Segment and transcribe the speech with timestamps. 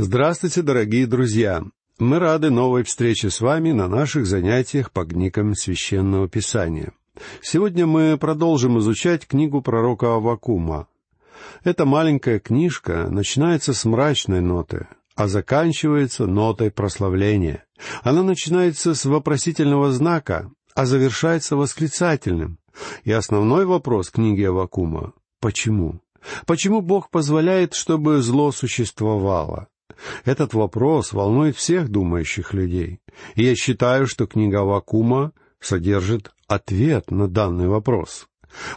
[0.00, 1.64] Здравствуйте, дорогие друзья!
[1.98, 6.92] Мы рады новой встрече с вами на наших занятиях по книгам Священного Писания.
[7.42, 10.86] Сегодня мы продолжим изучать книгу пророка Авакума.
[11.64, 17.64] Эта маленькая книжка начинается с мрачной ноты, а заканчивается нотой прославления.
[18.04, 22.58] Она начинается с вопросительного знака, а завершается восклицательным.
[23.02, 26.00] И основной вопрос книги Авакума— почему?
[26.46, 29.66] Почему Бог позволяет, чтобы зло существовало?
[30.24, 33.00] Этот вопрос волнует всех думающих людей.
[33.34, 38.28] И я считаю, что книга Авакума содержит ответ на данный вопрос.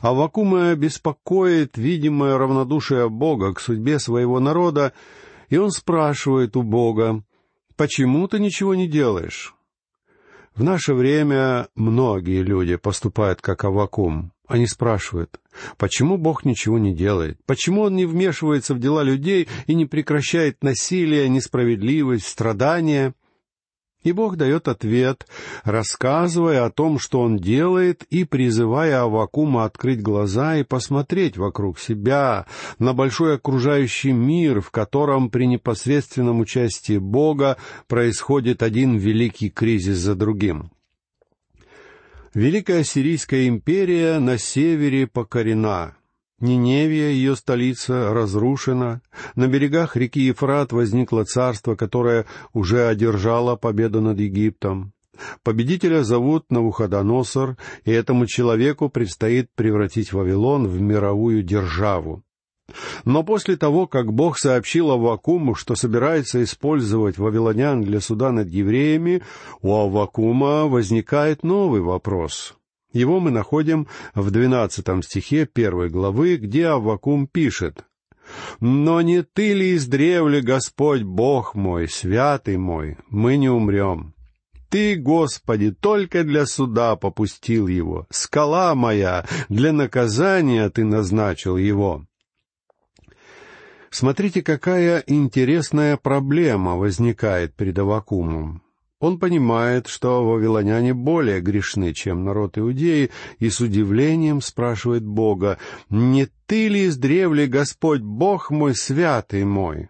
[0.02, 4.94] Авакума беспокоит видимое равнодушие Бога к судьбе своего народа,
[5.50, 7.24] и он спрашивает у Бога,
[7.76, 9.56] «Почему ты ничего не делаешь?»
[10.56, 14.34] В наше время многие люди поступают как Авакум.
[14.52, 15.40] Они спрашивают,
[15.78, 17.40] почему Бог ничего не делает?
[17.46, 23.14] Почему Он не вмешивается в дела людей и не прекращает насилие, несправедливость, страдания?
[24.04, 25.26] И Бог дает ответ,
[25.64, 32.46] рассказывая о том, что Он делает, и призывая Авакума открыть глаза и посмотреть вокруг себя,
[32.78, 37.56] на большой окружающий мир, в котором при непосредственном участии Бога
[37.88, 40.72] происходит один великий кризис за другим.
[42.34, 45.98] Великая Сирийская империя на севере покорена,
[46.40, 49.02] Ниневия, ее столица, разрушена.
[49.36, 54.94] На берегах реки Ефрат возникло царство, которое уже одержало победу над Египтом.
[55.44, 62.24] Победителя зовут Навуходоносор, и этому человеку предстоит превратить Вавилон в мировую державу.
[63.06, 69.22] Но после того, как Бог сообщил Аввакуму, что собирается использовать вавилонян для суда над евреями,
[69.62, 72.56] у Аввакума возникает новый вопрос.
[72.94, 77.86] Его мы находим в двенадцатом стихе первой главы, где Аввакум пишет
[78.60, 84.14] «Но не ты ли издревле, Господь Бог мой, святый мой, мы не умрем?»
[84.72, 88.08] Ты, Господи, только для суда попустил его.
[88.10, 92.06] Скала моя, для наказания ты назначил его.
[93.92, 98.64] Смотрите, какая интересная проблема возникает перед Авакумом.
[99.02, 105.58] Он понимает, что вавилоняне более грешны, чем народ Иудеи, и с удивлением спрашивает Бога,
[105.90, 109.90] «Не ты ли издревле, Господь, Бог мой, святый мой?»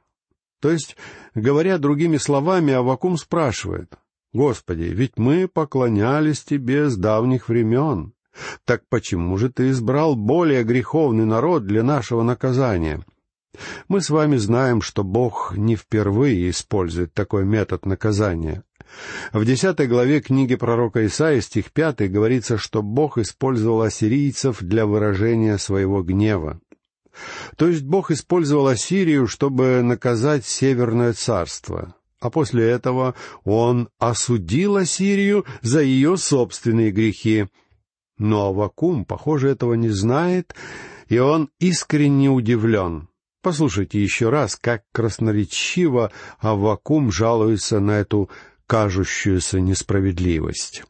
[0.62, 0.98] То есть,
[1.36, 3.94] говоря другими словами, Авакум спрашивает,
[4.34, 8.14] «Господи, ведь мы поклонялись Тебе с давних времен.
[8.66, 13.04] Так почему же Ты избрал более греховный народ для нашего наказания?»
[13.88, 18.64] Мы с вами знаем, что Бог не впервые использует такой метод наказания.
[19.34, 25.58] В десятой главе книги пророка Исаия, стих пятый, говорится, что Бог использовал ассирийцев для выражения
[25.58, 26.60] своего гнева.
[27.58, 35.46] То есть Бог использовал Ассирию, чтобы наказать Северное царство, а после этого Он осудил Ассирию
[35.62, 37.48] за ее собственные грехи.
[38.18, 40.56] Но Авакум, похоже, этого не знает,
[41.10, 43.10] и он искренне удивлен.
[43.42, 48.30] Послушайте еще раз, как красноречиво Авакум жалуется на эту
[48.68, 50.84] кажущуюся несправедливость.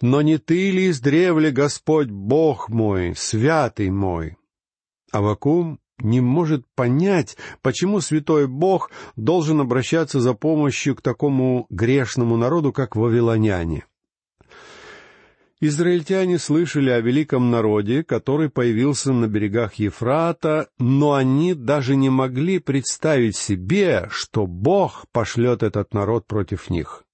[0.00, 4.36] «Но не ты ли издревле, Господь Бог мой, святый мой?»
[5.12, 12.72] Авакум не может понять, почему святой Бог должен обращаться за помощью к такому грешному народу,
[12.72, 13.84] как вавилоняне.
[15.64, 22.58] Израильтяне слышали о великом народе, который появился на берегах Ефрата, но они даже не могли
[22.58, 27.04] представить себе, что Бог пошлет этот народ против них.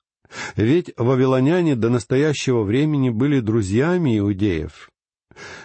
[0.56, 4.88] Ведь вавилоняне до настоящего времени были друзьями иудеев.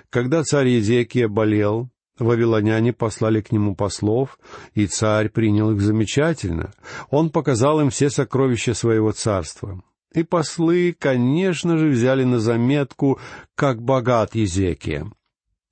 [0.10, 1.90] Когда царь Езекия болел,
[2.20, 4.38] Вавилоняне послали к нему послов,
[4.74, 6.74] и царь принял их замечательно.
[7.10, 9.82] Он показал им все сокровища своего царства.
[10.14, 13.20] И послы, конечно же, взяли на заметку,
[13.56, 15.12] как богат Езекия.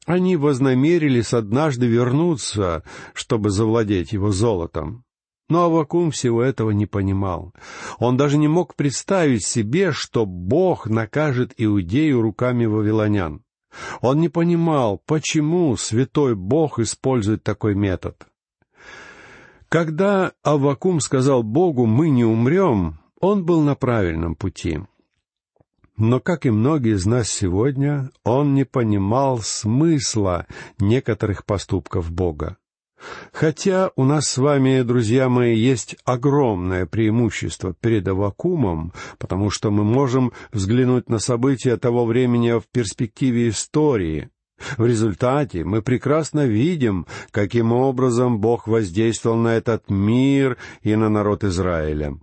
[0.05, 5.03] Они вознамерились однажды вернуться, чтобы завладеть его золотом.
[5.47, 7.53] Но Авакум всего этого не понимал.
[7.99, 13.43] Он даже не мог представить себе, что Бог накажет Иудею руками вавилонян.
[14.01, 18.25] Он не понимал, почему святой Бог использует такой метод.
[19.69, 24.79] Когда Авакум сказал Богу «мы не умрем», он был на правильном пути.
[25.95, 30.47] Но, как и многие из нас сегодня, он не понимал смысла
[30.79, 32.57] некоторых поступков Бога.
[33.31, 39.83] Хотя у нас с вами, друзья мои, есть огромное преимущество перед Авакумом, потому что мы
[39.83, 44.29] можем взглянуть на события того времени в перспективе истории.
[44.77, 51.43] В результате мы прекрасно видим, каким образом Бог воздействовал на этот мир и на народ
[51.43, 52.17] Израиля.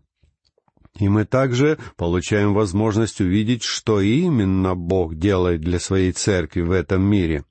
[0.98, 7.02] И мы также получаем возможность увидеть, что именно Бог делает для своей церкви в этом
[7.02, 7.44] мире.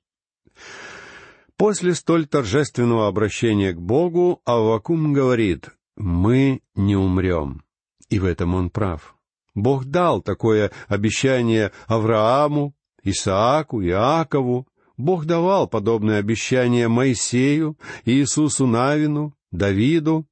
[1.56, 7.64] После столь торжественного обращения к Богу Аввакум говорит «Мы не умрем».
[8.10, 9.16] И в этом он прав.
[9.56, 14.68] Бог дал такое обещание Аврааму, Исааку, Иакову.
[14.96, 20.27] Бог давал подобное обещание Моисею, Иисусу Навину, Давиду.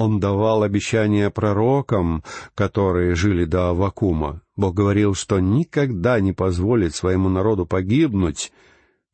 [0.00, 2.24] Он давал обещания пророкам,
[2.54, 4.40] которые жили до Авакума.
[4.56, 8.50] Бог говорил, что никогда не позволит своему народу погибнуть,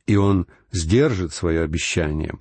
[0.07, 2.35] и он сдержит свое обещание.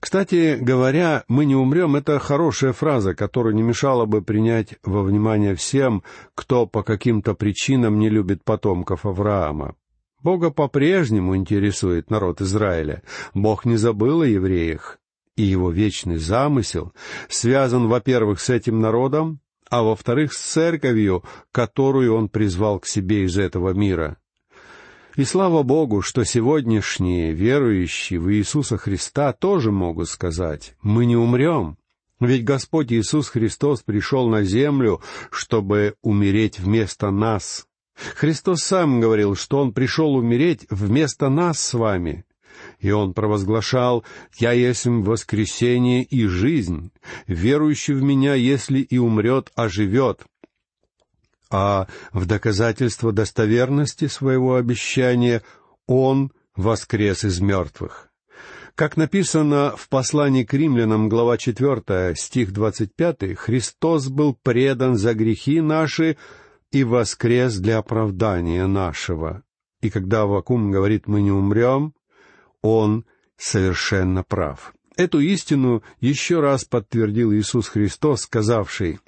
[0.00, 5.54] Кстати говоря, «мы не умрем»— это хорошая фраза, которую не мешало бы принять во внимание
[5.54, 6.02] всем,
[6.34, 9.76] кто по каким-то причинам не любит потомков Авраама.
[10.20, 13.04] Бога по-прежнему интересует народ Израиля.
[13.34, 14.98] Бог не забыл о евреях,
[15.40, 16.92] и его вечный замысел
[17.28, 19.40] связан, во-первых, с этим народом,
[19.70, 24.18] а во-вторых, с церковью, которую он призвал к себе из этого мира.
[25.16, 31.78] И слава Богу, что сегодняшние верующие в Иисуса Христа тоже могут сказать, мы не умрем,
[32.20, 35.00] ведь Господь Иисус Христос пришел на землю,
[35.30, 37.66] чтобы умереть вместо нас.
[38.14, 42.24] Христос сам говорил, что Он пришел умереть вместо нас с вами.
[42.80, 44.04] И Он провозглашал
[44.38, 46.90] «Я есть воскресение и жизнь.
[47.26, 50.24] Верующий в Меня, если и умрет, оживет
[51.50, 55.42] а в доказательство достоверности своего обещания
[55.86, 58.08] Он воскрес из мертвых.
[58.76, 65.60] Как написано в послании к римлянам, глава 4, стих 25, Христос был предан за грехи
[65.60, 66.16] наши
[66.70, 69.42] и воскрес для оправдания нашего.
[69.82, 71.94] И когда Авакум говорит «мы не умрем»,
[72.62, 73.04] он
[73.36, 74.74] совершенно прав.
[74.96, 78.98] Эту истину еще раз подтвердил Иисус Христос, сказавший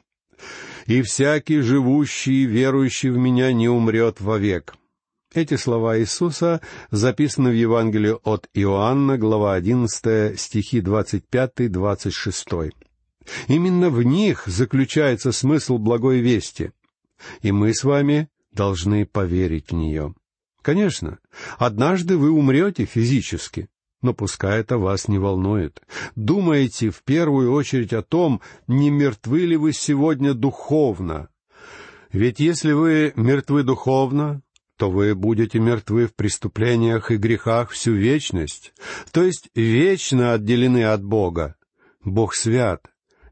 [0.87, 4.75] и всякий живущий и верующий в Меня не умрет вовек».
[5.34, 6.60] Эти слова Иисуса
[6.90, 12.72] записаны в Евангелии от Иоанна, глава 11, стихи 25-26.
[13.48, 16.72] Именно в них заключается смысл благой вести,
[17.40, 20.14] и мы с вами должны поверить в нее.
[20.62, 21.19] Конечно,
[21.59, 23.69] однажды вы умрете физически,
[24.00, 25.82] но пускай это вас не волнует.
[26.14, 31.29] Думайте в первую очередь о том, не мертвы ли вы сегодня духовно.
[32.12, 34.43] Ведь если вы мертвы духовно,
[34.76, 38.73] то вы будете мертвы в преступлениях и грехах всю вечность,
[39.11, 41.56] то есть вечно отделены от Бога.
[42.05, 42.87] Бог свят,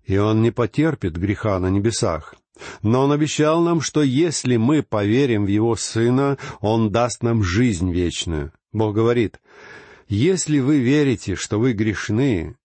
[0.05, 2.35] и Он не потерпит греха на небесах.
[2.83, 7.93] Но Он обещал нам, что если мы поверим в Его Сына, Он даст нам жизнь
[7.93, 8.53] вечную.
[8.73, 9.41] Бог говорит,
[10.09, 12.57] если вы верите, что вы грешны,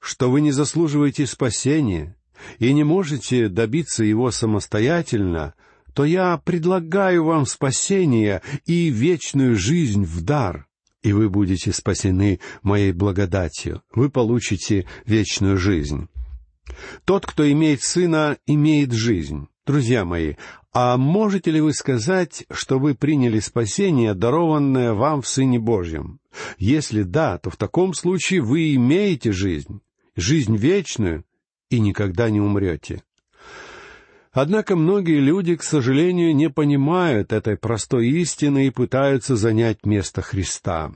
[0.00, 2.16] что вы не заслуживаете спасения
[2.58, 5.54] и не можете добиться его самостоятельно,
[5.94, 10.66] то я предлагаю вам спасение и вечную жизнь в дар,
[11.02, 16.08] и вы будете спасены моей благодатью, вы получите вечную жизнь.
[17.04, 19.48] Тот, кто имеет сына, имеет жизнь.
[19.66, 20.34] Друзья мои,
[20.72, 26.20] а можете ли вы сказать, что вы приняли спасение, дарованное вам в Сыне Божьем?
[26.58, 29.80] Если да, то в таком случае вы имеете жизнь,
[30.16, 31.24] жизнь вечную,
[31.70, 33.02] и никогда не умрете.
[34.32, 40.92] Однако многие люди, к сожалению, не понимают этой простой истины и пытаются занять место Христа.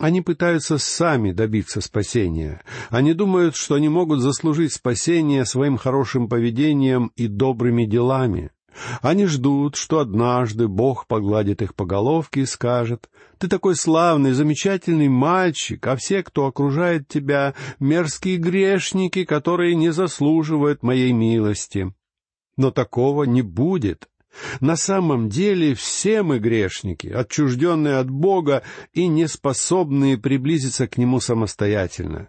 [0.00, 2.62] Они пытаются сами добиться спасения.
[2.88, 8.50] Они думают, что они могут заслужить спасение своим хорошим поведением и добрыми делами.
[9.02, 15.08] Они ждут, что однажды Бог погладит их по головке и скажет, «Ты такой славный, замечательный
[15.10, 21.92] мальчик, а все, кто окружает тебя, мерзкие грешники, которые не заслуживают моей милости».
[22.56, 24.08] Но такого не будет.
[24.60, 32.28] На самом деле все мы грешники, отчужденные от Бога и неспособные приблизиться к Нему самостоятельно.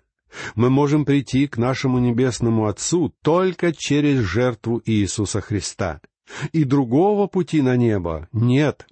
[0.56, 6.02] Мы можем прийти к нашему Небесному Отцу только через жертву Иисуса Христа.
[6.54, 8.88] И другого пути на небо нет.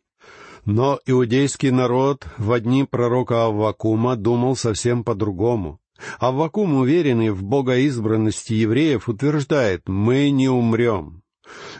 [0.66, 5.80] Но иудейский народ в дни пророка Аввакума думал совсем по-другому.
[6.20, 11.19] Аввакум, уверенный в богоизбранности евреев, утверждает «мы не умрем»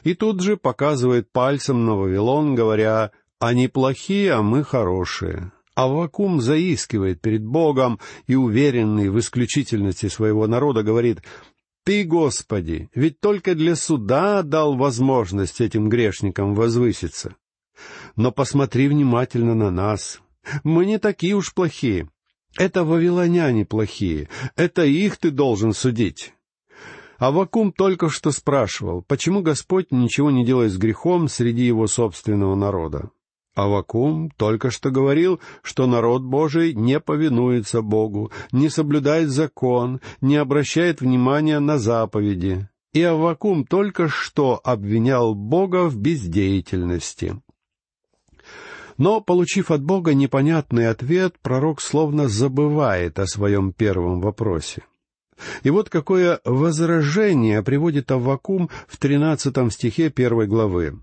[0.04, 5.52] и тут же показывает пальцем на Вавилон, говоря «они плохие, а мы хорошие».
[5.76, 11.22] А Вакум заискивает перед Богом и, уверенный в исключительности своего народа, говорит
[11.86, 17.36] «Ты, Господи, ведь только для суда дал возможность этим грешникам возвыситься.
[18.16, 20.20] Но посмотри внимательно на нас.
[20.64, 22.10] Мы не такие уж плохие.
[22.58, 24.28] Это вавилоняне плохие.
[24.56, 26.34] Это их ты должен судить.
[27.20, 33.12] Авакум только что спрашивал, почему Господь ничего не делает с грехом среди его собственного народа.
[33.56, 41.02] Авакум только что говорил, что народ Божий не повинуется Богу, не соблюдает закон, не обращает
[41.02, 42.70] внимания на заповеди.
[42.94, 47.42] И Авакум только что обвинял Бога в бездеятельности.
[48.98, 54.84] Но, получив от Бога непонятный ответ, пророк словно забывает о своем первом вопросе.
[55.64, 61.00] И вот какое возражение приводит Аввакум в тринадцатом стихе первой главы.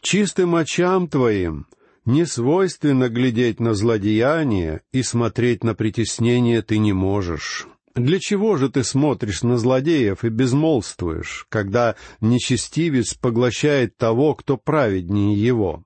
[0.00, 1.66] «Чистым очам твоим
[2.04, 7.66] не свойственно глядеть на злодеяние и смотреть на притеснение ты не можешь».
[7.94, 15.34] Для чего же ты смотришь на злодеев и безмолвствуешь, когда нечестивец поглощает того, кто праведнее
[15.34, 15.82] его?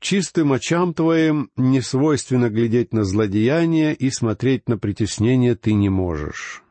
[0.00, 6.62] Чистым очам твоим не свойственно глядеть на злодеяния и смотреть на притеснение ты не можешь.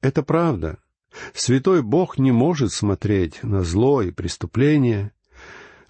[0.00, 0.78] Это правда.
[1.34, 5.12] Святой Бог не может смотреть на зло и преступление.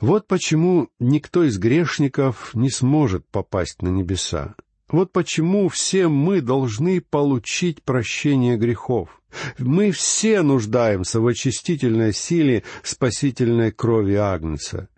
[0.00, 4.57] Вот почему никто из грешников не сможет попасть на небеса.
[4.88, 9.23] Вот почему все мы должны получить прощение грехов.
[9.59, 14.88] Мы все нуждаемся в очистительной силе спасительной крови Агнца.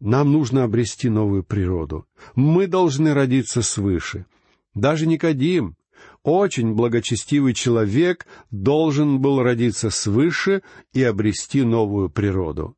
[0.00, 2.06] Нам нужно обрести новую природу.
[2.34, 4.26] Мы должны родиться свыше.
[4.74, 5.76] Даже Никодим,
[6.22, 12.76] очень благочестивый человек, должен был родиться свыше и обрести новую природу.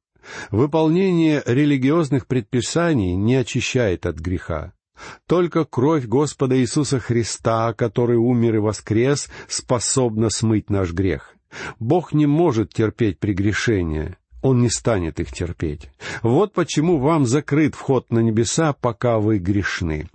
[0.50, 4.74] Выполнение религиозных предписаний не очищает от греха.
[5.26, 11.34] Только кровь Господа Иисуса Христа, который умер и воскрес, способна смыть наш грех.
[11.78, 14.18] Бог не может терпеть прегрешения.
[14.42, 15.90] Он не станет их терпеть.
[16.22, 20.08] Вот почему вам закрыт вход на небеса, пока вы грешны.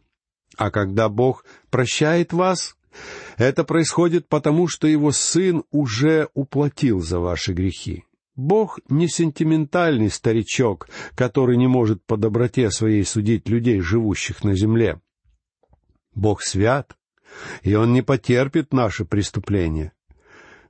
[0.58, 2.78] А когда Бог прощает вас,
[3.38, 8.06] это происходит потому, что Его Сын уже уплатил за ваши грехи.
[8.36, 15.00] Бог не сентиментальный старичок, который не может по доброте своей судить людей, живущих на земле.
[16.16, 16.96] Бог свят,
[17.62, 19.94] и Он не потерпит наши преступления.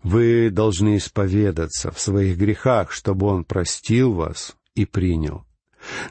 [0.03, 5.45] Вы должны исповедаться в своих грехах, чтобы Он простил вас и принял.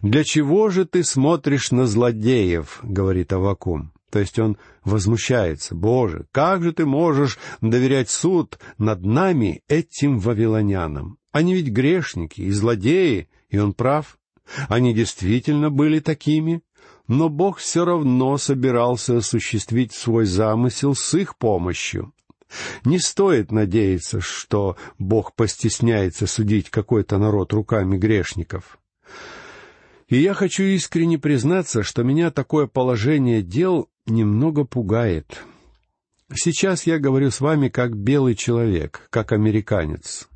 [0.02, 3.92] «Для чего же ты смотришь на злодеев?»— говорит Авакум.
[4.10, 5.74] То есть он возмущается.
[5.74, 11.16] «Боже, как же ты можешь доверять суд над нами, этим вавилонянам?
[11.30, 14.18] Они ведь грешники и злодеи, и он прав.
[14.68, 16.62] Они действительно были такими,
[17.08, 22.12] но Бог все равно собирался осуществить свой замысел с их помощью.
[22.84, 28.78] Не стоит надеяться, что Бог постесняется судить какой-то народ руками грешников.
[30.08, 35.42] И я хочу искренне признаться, что меня такое положение дел немного пугает.
[36.34, 40.28] Сейчас я говорю с вами как белый человек, как американец.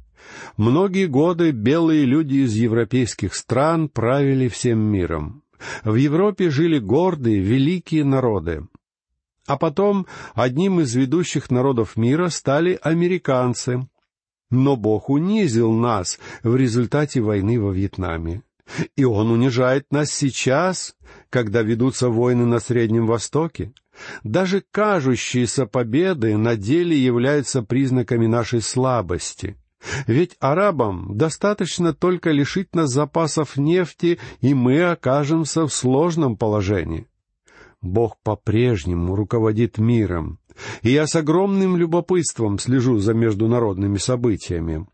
[0.56, 5.42] Многие годы белые люди из европейских стран правили всем миром.
[5.84, 8.66] В Европе жили гордые, великие народы.
[9.46, 13.88] А потом одним из ведущих народов мира стали американцы.
[14.50, 18.42] Но Бог унизил нас в результате войны во Вьетнаме.
[18.96, 20.96] И Он унижает нас сейчас,
[21.30, 23.72] когда ведутся войны на Среднем Востоке.
[24.24, 29.56] Даже кажущиеся победы на деле являются признаками нашей слабости.
[30.06, 37.06] Ведь арабам достаточно только лишить нас запасов нефти, и мы окажемся в сложном положении.
[37.86, 40.38] Бог по-прежнему руководит миром,
[40.82, 44.86] и я с огромным любопытством слежу за международными событиями.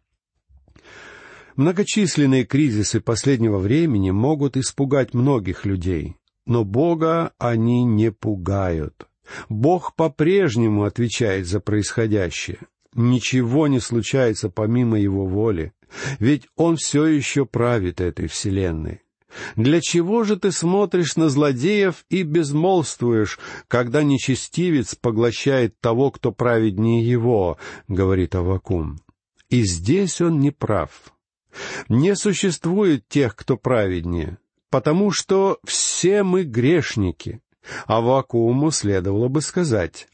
[1.57, 9.09] Многочисленные кризисы последнего времени могут испугать многих людей, но Бога они не пугают.
[9.49, 12.59] Бог по-прежнему отвечает за происходящее.
[12.95, 15.73] Ничего не случается помимо Его воли,
[16.19, 19.03] ведь Он все еще правит этой вселенной.
[19.57, 27.09] Для чего же ты смотришь на злодеев и безмолвствуешь, когда нечестивец поглощает того, кто праведнее
[27.09, 27.59] его,—
[27.89, 29.01] говорит Авакум.
[29.49, 31.13] И здесь он не прав.
[31.89, 34.39] Не существует тех, кто праведнее,
[34.71, 37.41] потому что все мы грешники.
[37.87, 40.09] Авакуму следовало бы сказать,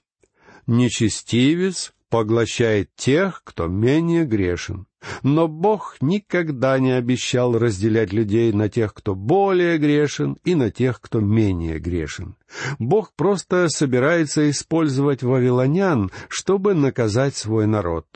[0.66, 4.86] нечестивец поглощает тех, кто менее грешен.
[5.22, 11.00] Но Бог никогда не обещал разделять людей на тех, кто более грешен, и на тех,
[11.00, 12.36] кто менее грешен.
[12.78, 18.06] Бог просто собирается использовать вавилонян, чтобы наказать свой народ.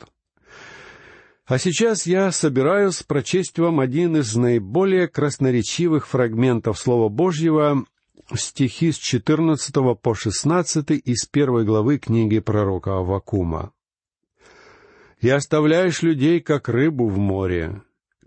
[1.45, 7.85] А сейчас я собираюсь прочесть вам один из наиболее красноречивых фрагментов Слова Божьего
[8.33, 13.73] стихи с 14 по 16 из первой главы книги пророка Авакума.
[15.23, 17.81] «И оставляешь людей, как рыбу в море,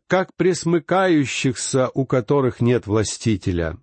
[0.06, 3.76] как пресмыкающихся, у которых нет властителя.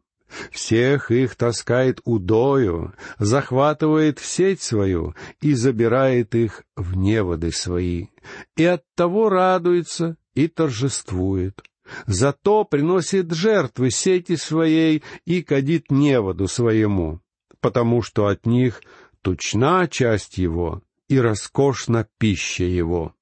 [0.49, 8.07] Всех их таскает удою, захватывает в сеть свою и забирает их в неводы свои,
[8.55, 11.61] и оттого радуется и торжествует.
[12.07, 17.21] Зато приносит жертвы сети своей и кадит неводу своему,
[17.59, 18.81] потому что от них
[19.21, 20.81] тучна часть его
[21.13, 23.15] и роскошна пища его.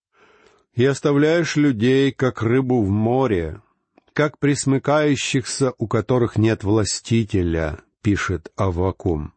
[0.74, 3.62] И оставляешь людей, как рыбу в море,
[4.13, 9.33] как присмыкающихся, у которых нет властителя, пишет Аввакум.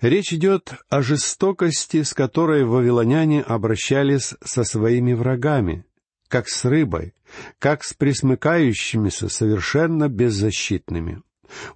[0.00, 5.84] Речь идет о жестокости, с которой вавилоняне обращались со своими врагами,
[6.28, 7.14] как с рыбой,
[7.58, 11.22] как с присмыкающимися, совершенно беззащитными.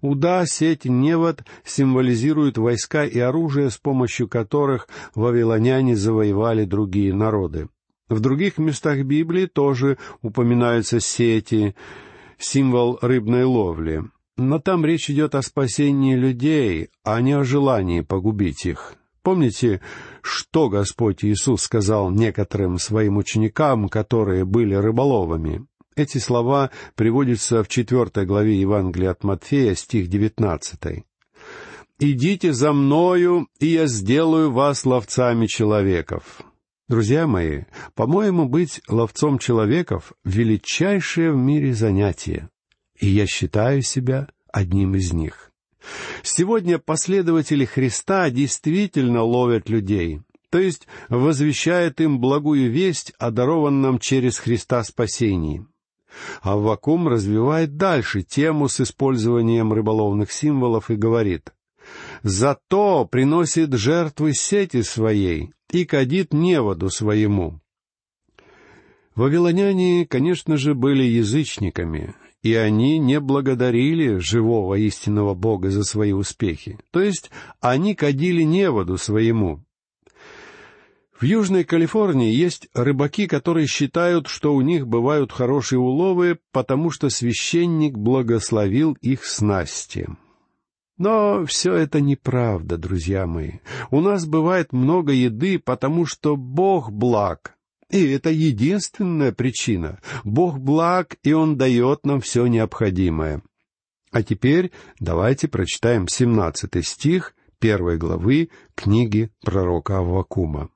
[0.00, 7.68] Уда, сеть, невод символизируют войска и оружие, с помощью которых вавилоняне завоевали другие народы.
[8.08, 11.74] В других местах Библии тоже упоминаются сети,
[12.38, 14.04] символ рыбной ловли.
[14.36, 18.94] Но там речь идет о спасении людей, а не о желании погубить их.
[19.22, 19.82] Помните,
[20.22, 25.66] что Господь Иисус сказал некоторым своим ученикам, которые были рыболовами?
[25.98, 31.06] Эти слова приводятся в четвертой главе Евангелия от Матфея, стих девятнадцатый.
[31.98, 36.42] «Идите за мною, и я сделаю вас ловцами человеков».
[36.86, 37.64] Друзья мои,
[37.96, 42.48] по-моему, быть ловцом человеков— величайшее в мире занятие,
[43.00, 45.50] и я считаю себя одним из них.
[46.22, 54.38] Сегодня последователи Христа действительно ловят людей, то есть возвещают им благую весть о дарованном через
[54.38, 55.66] Христа спасении.
[56.42, 61.52] Аввакум развивает дальше тему с использованием рыболовных символов и говорит,
[62.22, 67.60] «Зато приносит жертвы сети своей и кадит неводу своему».
[69.14, 76.78] Вавилоняне, конечно же, были язычниками, и они не благодарили живого истинного Бога за свои успехи.
[76.92, 79.64] То есть они кадили неводу своему.
[81.18, 87.10] В Южной Калифорнии есть рыбаки, которые считают, что у них бывают хорошие уловы, потому что
[87.10, 90.06] священник благословил их снасти.
[90.96, 93.54] Но все это неправда, друзья мои.
[93.90, 97.56] У нас бывает много еды, потому что Бог благ,
[97.90, 99.98] и это единственная причина.
[100.22, 103.42] Бог благ, и Он дает нам все необходимое.
[104.12, 110.70] А теперь давайте прочитаем семнадцатый стих первой главы книги пророка Аввакума.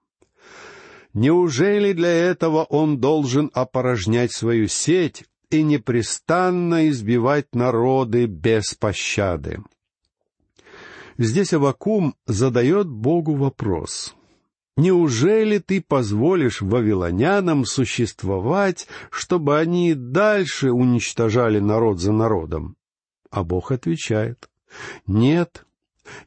[1.15, 9.63] «Неужели для этого он должен опорожнять свою сеть и непрестанно избивать народы без пощады?»
[11.19, 14.15] Здесь Авакум задает Богу вопрос.
[14.77, 22.77] Неужели ты позволишь вавилонянам существовать, чтобы они дальше уничтожали народ за народом?
[23.31, 24.49] А Бог отвечает,
[25.07, 25.67] нет,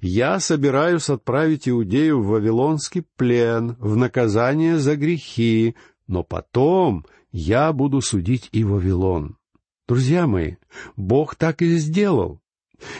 [0.02, 5.76] я собираюсь отправить Иудею в вавилонский плен, в наказание за грехи,
[6.08, 9.38] но потом я буду судить и Вавилон.
[9.88, 10.56] Друзья мои,
[10.96, 12.42] Бог так и сделал.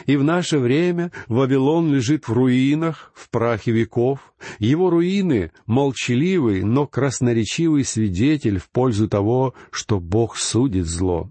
[0.06, 4.34] И в наше время Вавилон лежит в руинах, в прахе веков.
[4.58, 11.30] Его руины— молчаливый, но красноречивый свидетель в пользу того, что Бог судит зло.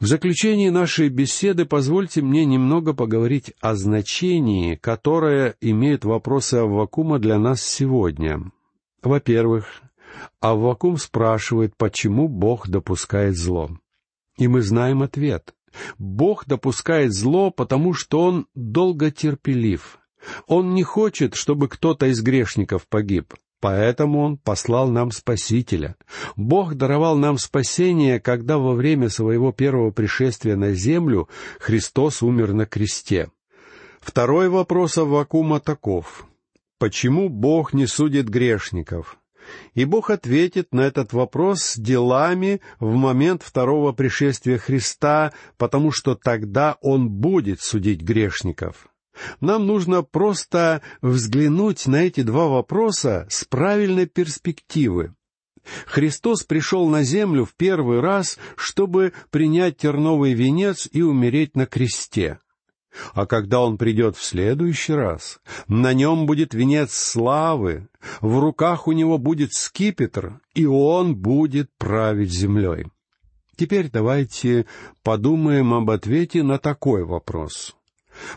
[0.00, 7.38] В заключении нашей беседы позвольте мне немного поговорить о значении, которое имеют вопросы Аввакума для
[7.38, 8.50] нас сегодня.
[9.02, 9.82] Во-первых,
[10.40, 13.68] Аввакум спрашивает, почему Бог допускает зло.
[14.38, 15.54] И мы знаем ответ.
[15.98, 19.98] Бог допускает зло, потому что Он долготерпелив.
[20.46, 23.34] Он не хочет, чтобы кто-то из грешников погиб.
[23.60, 25.96] Поэтому Он послал нам Спасителя.
[26.34, 31.28] Бог даровал нам спасение, когда во время своего первого пришествия на землю
[31.60, 33.30] Христос умер на кресте.
[34.00, 36.26] Второй вопрос Аввакума таков.
[36.78, 39.18] Почему Бог не судит грешников?
[39.74, 46.76] И Бог ответит на этот вопрос делами в момент второго пришествия Христа, потому что тогда
[46.80, 48.88] Он будет судить грешников.
[49.40, 55.14] Нам нужно просто взглянуть на эти два вопроса с правильной перспективы.
[55.86, 62.38] Христос пришел на землю в первый раз, чтобы принять терновый венец и умереть на кресте.
[63.14, 67.88] А когда он придет в следующий раз, на нем будет венец славы,
[68.20, 72.86] в руках у него будет скипетр, и он будет править землей.
[73.56, 74.66] Теперь давайте
[75.02, 77.76] подумаем об ответе на такой вопрос.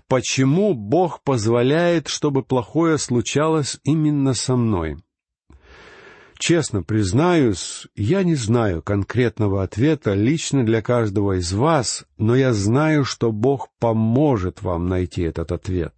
[0.08, 4.98] Почему Бог позволяет, чтобы плохое случалось именно со мной?
[6.38, 13.06] Честно признаюсь, я не знаю конкретного ответа лично для каждого из вас, но я знаю,
[13.06, 15.94] что Бог поможет вам найти этот ответ.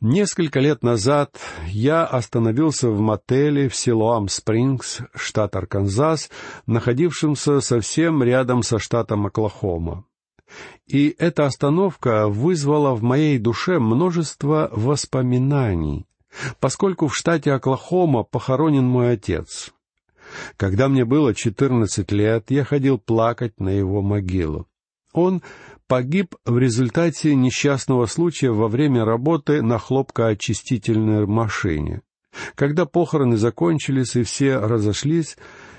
[0.00, 6.30] Несколько лет назад я остановился в мотеле в Силуам Спрингс, штат Арканзас,
[6.64, 10.06] находившемся совсем рядом со штатом Оклахома.
[10.86, 16.06] И эта остановка вызвала в моей душе множество воспоминаний,
[16.58, 19.72] поскольку в штате Оклахома похоронен мой отец.
[20.56, 24.66] Когда мне было четырнадцать лет, я ходил плакать на его могилу.
[25.12, 25.42] Он
[25.86, 32.02] погиб в результате несчастного случая во время работы на хлопкоочистительной машине.
[32.54, 35.36] Когда похороны закончились и все разошлись,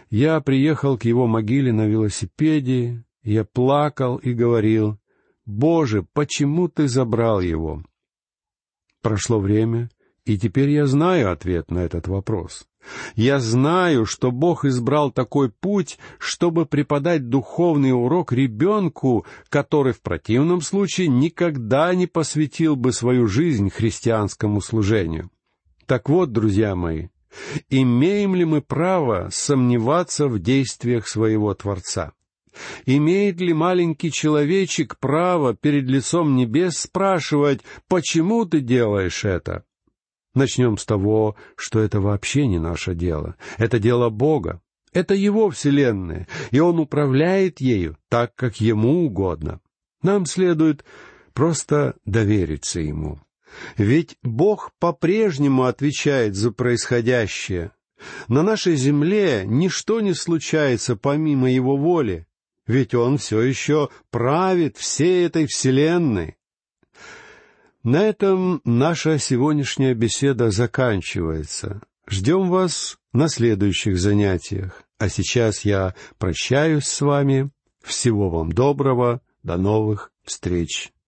[0.10, 5.00] я приехал к его могиле на велосипеде, я плакал и говорил,
[5.46, 7.84] «Боже, почему ты забрал его?»
[9.02, 9.90] Прошло время,
[10.26, 12.68] и теперь я знаю ответ на этот вопрос.
[13.16, 20.62] Я знаю, что Бог избрал такой путь, чтобы преподать духовный урок ребенку, который в противном
[20.62, 25.30] случае никогда не посвятил бы свою жизнь христианскому служению.
[25.86, 27.10] Так вот, друзья мои,
[27.70, 32.14] имеем ли мы право сомневаться в действиях своего Творца?
[32.86, 39.64] Имеет ли маленький человечек право перед лицом небес спрашивать, почему ты делаешь это?
[40.34, 43.36] Начнем с того, что это вообще не наше дело.
[43.58, 44.62] Это дело Бога.
[44.94, 49.62] Это Его Вселенная, и Он управляет ею так, как Ему угодно.
[50.04, 50.84] Нам следует
[51.34, 53.20] просто довериться Ему.
[53.78, 57.72] Ведь Бог по-прежнему отвечает за происходящее.
[58.28, 62.26] На нашей земле ничто не случается помимо Его воли,
[62.72, 66.38] ведь Он все еще правит всей этой Вселенной.
[67.84, 71.82] На этом наша сегодняшняя беседа заканчивается.
[72.08, 74.84] Ждем вас на следующих занятиях.
[75.00, 77.52] А сейчас я прощаюсь с вами.
[77.84, 79.22] Всего вам доброго.
[79.44, 80.94] До новых встреч.